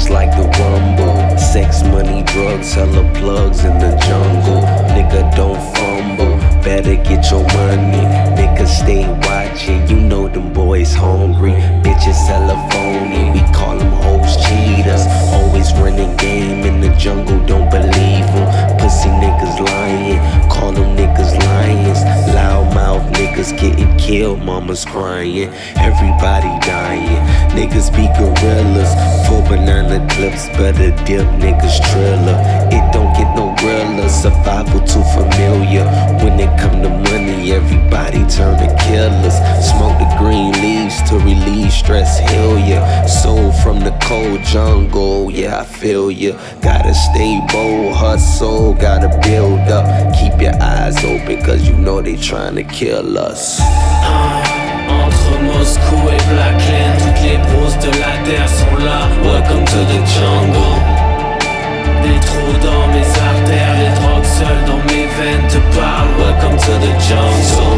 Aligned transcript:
It's 0.00 0.08
like 0.08 0.30
the 0.30 0.48
rumble. 0.58 1.36
Sex, 1.36 1.82
money, 1.82 2.22
drugs, 2.22 2.72
hella 2.72 3.04
plugs 3.14 3.64
in 3.64 3.78
the 3.78 3.94
jungle. 4.06 4.62
Nigga, 4.94 5.34
don't 5.36 5.60
fumble. 5.74 6.38
Better 6.64 6.94
get 6.94 7.30
your 7.30 7.42
money. 7.42 8.00
Nigga, 8.38 8.66
stay 8.66 9.06
watching. 9.28 9.86
You 9.88 9.96
know 9.96 10.26
them 10.28 10.54
boys 10.54 10.94
hungry. 10.94 11.52
Bitches 11.82 12.26
hella 12.28 12.56
phony. 12.70 13.30
We 13.32 13.40
call 13.52 13.76
them 13.76 13.92
hoes 13.92 14.36
cheaters. 14.46 15.04
Always 15.34 15.70
running 15.74 16.16
game 16.16 16.64
in 16.64 16.80
the 16.80 16.94
jungle. 16.96 17.44
Don't 17.46 17.70
believe 17.70 18.26
them. 18.32 18.78
Pussy 18.78 19.08
niggas 19.08 19.58
lying. 19.60 20.48
Call 20.48 20.72
them 20.72 20.96
niggas 20.96 21.36
lions. 21.44 22.00
Loud 22.34 22.72
mouth 22.74 23.02
niggas 23.12 23.58
getting 23.60 23.94
killed. 23.98 24.40
Mama's 24.42 24.84
crying. 24.84 25.52
Everybody 25.76 26.59
clips. 30.20 30.48
Better 30.58 30.90
dip 31.04 31.26
niggas 31.40 31.80
triller. 31.90 32.38
It 32.76 32.84
don't 32.92 33.12
get 33.16 33.28
no 33.34 33.54
realer. 33.62 34.08
Survival 34.08 34.80
too 34.84 35.04
familiar. 35.16 35.84
When 36.22 36.38
it 36.38 36.52
come 36.60 36.82
to 36.82 36.90
money, 36.90 37.52
everybody 37.52 38.20
turn 38.28 38.58
to 38.60 38.68
killers. 38.84 39.36
Smoke 39.64 39.96
the 39.98 40.08
green 40.18 40.52
leaves 40.52 41.00
to 41.08 41.16
relieve 41.16 41.72
stress. 41.72 42.18
Heal 42.18 42.58
ya. 42.58 43.06
Soul 43.06 43.52
from 43.62 43.80
the 43.80 43.96
cold 44.02 44.42
jungle. 44.44 45.30
Yeah, 45.30 45.60
I 45.60 45.64
feel 45.64 46.10
ya. 46.10 46.32
Gotta 46.60 46.94
stay 46.94 47.40
bold, 47.52 47.94
hustle. 47.96 48.74
Gotta 48.74 49.08
build 49.22 49.68
up. 49.78 49.86
Keep 50.18 50.40
your 50.42 50.56
eyes 50.60 50.98
open, 51.04 51.42
cause 51.44 51.66
you 51.66 51.76
know 51.76 52.02
they 52.02 52.16
trying 52.16 52.56
to 52.56 52.64
kill 52.64 53.18
us. 53.18 53.60
Entre 54.90 55.38
Moscou 55.44 56.00
et 56.08 56.34
Black 56.34 56.58
Lane, 56.68 56.96
toutes 56.98 57.22
les 57.22 57.38
brousses 57.38 57.78
de 57.78 57.92
la 58.00 58.12
terre 58.24 58.48
sont 58.48 58.84
là. 58.84 59.00
To 59.70 59.76
the 59.84 60.04
jungle. 60.04 60.76
Des 62.02 62.18
trous 62.26 62.58
dans 62.60 62.88
mes 62.88 63.06
artères, 63.30 63.74
les 63.78 64.00
drogues 64.00 64.24
seules 64.24 64.64
dans 64.66 64.82
mes 64.88 65.06
veines 65.06 65.46
te 65.48 65.58
parlent. 65.76 66.14
Welcome 66.18 66.56
to 66.56 66.72
the 66.84 66.92
jungle. 66.98 67.69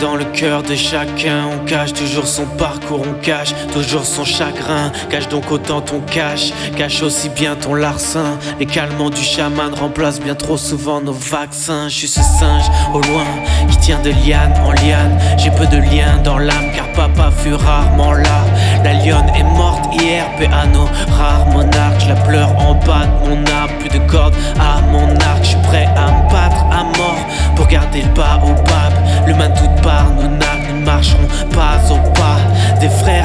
Dans 0.00 0.14
le 0.14 0.24
cœur 0.24 0.62
de 0.62 0.76
chacun. 0.76 1.46
On 1.52 1.64
cache 1.64 1.92
toujours 1.92 2.26
son 2.26 2.44
parcours, 2.44 3.02
on 3.04 3.14
cache 3.14 3.52
toujours 3.72 4.04
son 4.04 4.24
chagrin. 4.24 4.92
Cache 5.10 5.28
donc 5.28 5.50
autant 5.50 5.80
ton 5.80 6.00
cache, 6.00 6.52
cache 6.76 7.02
aussi 7.02 7.28
bien 7.30 7.56
ton 7.56 7.74
larcin. 7.74 8.38
Les 8.60 8.66
calmants 8.66 9.10
du 9.10 9.22
chaman 9.22 9.74
remplacent 9.74 10.20
bien 10.20 10.36
trop 10.36 10.56
souvent 10.56 11.00
nos 11.00 11.12
vaccins. 11.12 11.88
Je 11.88 11.94
suis 11.94 12.08
ce 12.08 12.20
singe 12.20 12.64
au 12.92 13.00
loin 13.00 13.26
qui 13.70 13.76
tient 13.78 14.00
de 14.02 14.10
liane 14.10 14.54
en 14.64 14.70
liane. 14.70 15.18
J'ai 15.36 15.50
peu 15.50 15.66
de 15.66 15.78
liens 15.78 16.18
dans 16.22 16.38
l'âme 16.38 16.70
car 16.74 16.92
papa 16.92 17.32
fut 17.36 17.54
rarement 17.54 18.12
là. 18.12 18.44
La 18.84 18.92
lionne 18.92 19.30
est 19.34 19.42
morte 19.42 19.84
hier, 20.00 20.26
nos 20.72 20.84
rares 21.12 21.46
monarques. 21.46 22.00
Je 22.00 22.08
la 22.08 22.16
pleure 22.16 22.56
en 22.58 22.74
bas 22.74 23.06
de 23.06 23.28
mon 23.28 23.44
arbre, 23.46 23.74
plus 23.80 23.88
de 23.88 23.98
cordes 24.06 24.34
à 24.60 24.80
mon 24.82 25.13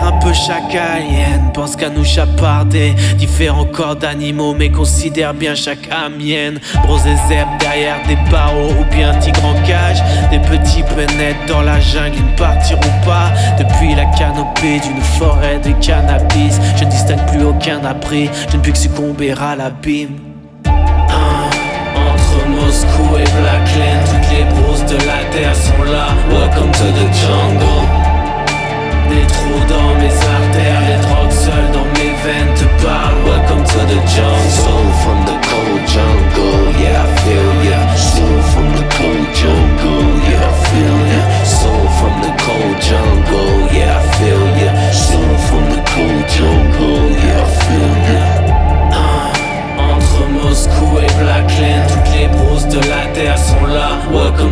un 0.09 0.20
peu 0.20 0.34
chacaliennes 0.34 1.52
pensent 1.53 1.75
qu'à 1.75 1.90
nous 1.90 2.03
chaparder. 2.03 2.94
Différents 3.18 3.66
corps 3.66 3.96
d'animaux, 3.96 4.56
mais 4.58 4.72
considère 4.72 5.34
bien 5.34 5.56
chaque 5.56 5.88
amienne. 5.92 6.59
Bronze 6.84 7.06
et 7.06 7.16
zèbre 7.28 7.52
derrière 7.59 7.97
des 8.08 8.18
barreaux 8.31 8.72
ou 8.80 8.96
bien 8.96 9.14
tigre 9.19 9.46
en 9.46 9.53
cage. 9.68 10.02
Des 10.31 10.40
petits 10.40 10.84
pénètrent 10.84 11.46
dans 11.48 11.62
la 11.62 11.80
jungle, 11.80 12.16
ils 12.18 12.31
ne 12.31 12.38
partiront 12.38 13.00
pas. 13.06 13.31
Depuis 13.58 13.94
la 13.96 14.06
canopée 14.06 14.80
d'une 14.80 15.02
forêt 15.02 15.59
de 15.59 15.72
cannabis, 15.86 16.59
je 16.78 16.86
ne 16.86 16.90
distingue 16.90 17.25
plus 17.28 17.44
aucun 17.44 17.84
abri. 17.86 18.30
Je 18.50 18.58
ne 18.58 18.62
puis 18.62 18.72
que 18.72 18.78
succomber 18.78 19.31
à 19.31 19.56
l'abîme. 19.56 20.18
Entre 20.66 22.48
Moscou 22.48 23.18
et 23.18 23.42
Black 23.42 23.68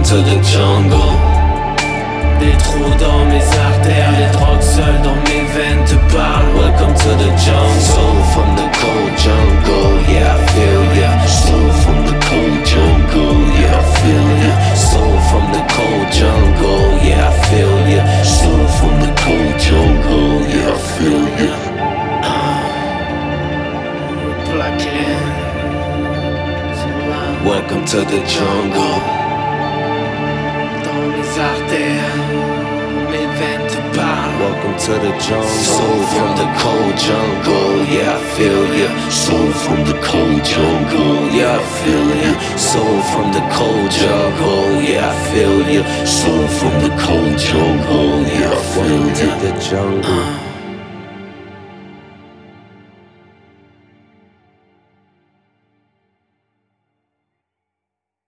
Welcome 0.08 0.24
to 0.24 0.32
the 0.32 0.42
jungle. 0.42 1.16
Des 2.40 2.56
trous 2.64 2.96
dans 2.98 3.26
mes 3.26 3.44
artères, 3.44 4.14
les 4.18 4.32
drogues 4.32 4.62
seules 4.62 5.02
dans 5.04 5.20
mes 5.28 5.44
veines 5.52 5.84
te 5.84 5.96
parlent. 6.16 6.56
Welcome 6.56 6.94
to 6.94 7.10
the 7.18 7.32
jungle. 7.36 7.82
Soul 7.82 8.24
from 8.32 8.56
the 8.56 8.70
cold 8.80 9.12
jungle, 9.18 10.00
yeah, 10.08 10.34
I 10.34 10.48
feel 10.54 10.84
ya. 10.96 11.12
Soul 11.28 11.72
from 11.84 12.06
the 12.06 12.16
cold 12.24 12.64
jungle, 12.64 13.36
yeah, 13.60 13.76
I 13.76 13.84
feel 14.00 14.30
ya. 14.48 14.54
Soul 14.76 15.18
from 15.28 15.46
the 15.52 15.64
cold 15.76 16.08
jungle, 16.16 16.88
yeah, 17.04 17.28
I 17.28 17.32
feel 17.50 17.76
ya. 17.92 18.04
Soul 18.24 18.66
from 18.80 18.96
the 19.02 19.12
cold 19.20 19.60
jungle, 19.60 20.48
yeah, 20.48 20.72
I 20.72 20.80
feel 20.96 21.28
ya. 21.44 21.56
Uh, 22.24 22.64
Sont 26.80 26.98
là 27.04 27.20
uh, 27.20 27.44
Welcome 27.44 27.84
to 27.86 28.00
the 28.06 28.20
jungle. 28.26 29.17
Dans 31.38 31.44
mes 31.44 31.50
artères, 31.50 32.18
mes 33.12 33.28
veines. 33.38 33.68
Welcome 34.40 34.78
to 34.78 34.94
the 34.94 35.14
jungle. 35.20 35.48
Soul 35.48 36.02
from 36.14 36.36
the 36.36 36.48
cold 36.60 36.98
jungle, 36.98 37.86
yeah, 37.86 38.16
I 38.16 38.22
feel 38.36 38.66
ya. 38.76 39.10
Soul 39.10 39.52
from 39.52 39.84
the 39.86 39.94
cold 40.02 40.44
jungle, 40.44 41.30
yeah, 41.32 41.58
I 41.58 41.64
feel 41.64 42.10
ya. 42.24 42.58
Soul 42.58 43.02
from 43.12 43.32
the 43.34 43.42
cold 43.52 43.92
jungle, 43.92 44.82
yeah, 44.82 45.10
I 45.10 45.16
feel 45.32 45.62
ya. 45.70 46.06
Soul 46.06 46.48
from 46.48 46.82
the 46.82 46.90
cold 47.02 47.38
jungle, 47.38 48.22
yeah, 48.28 48.52
I 48.52 48.62
feel 48.74 48.84
ya. 48.84 48.98
Welcome 48.98 49.14
to 49.14 49.28
the 49.46 49.52
jungle. 49.60 50.06
Uh. 50.06 50.57